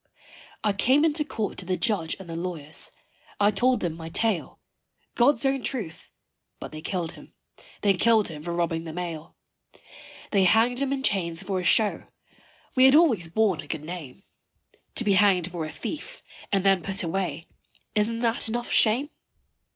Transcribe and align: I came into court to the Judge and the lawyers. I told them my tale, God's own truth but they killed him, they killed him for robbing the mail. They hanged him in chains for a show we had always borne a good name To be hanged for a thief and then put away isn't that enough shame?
I 0.63 0.73
came 0.73 1.05
into 1.05 1.23
court 1.23 1.59
to 1.59 1.65
the 1.67 1.77
Judge 1.77 2.15
and 2.19 2.27
the 2.27 2.35
lawyers. 2.35 2.91
I 3.39 3.51
told 3.51 3.81
them 3.81 3.95
my 3.95 4.09
tale, 4.09 4.57
God's 5.13 5.45
own 5.45 5.61
truth 5.61 6.09
but 6.59 6.71
they 6.71 6.81
killed 6.81 7.11
him, 7.11 7.33
they 7.83 7.93
killed 7.93 8.27
him 8.27 8.41
for 8.41 8.51
robbing 8.51 8.85
the 8.85 8.93
mail. 8.93 9.35
They 10.31 10.45
hanged 10.45 10.79
him 10.79 10.91
in 10.91 11.03
chains 11.03 11.43
for 11.43 11.59
a 11.59 11.63
show 11.63 12.07
we 12.75 12.85
had 12.85 12.95
always 12.95 13.29
borne 13.29 13.61
a 13.61 13.67
good 13.67 13.83
name 13.83 14.23
To 14.95 15.03
be 15.03 15.13
hanged 15.13 15.51
for 15.51 15.65
a 15.65 15.71
thief 15.71 16.23
and 16.51 16.65
then 16.65 16.81
put 16.81 17.03
away 17.03 17.45
isn't 17.93 18.21
that 18.21 18.47
enough 18.49 18.71
shame? 18.71 19.11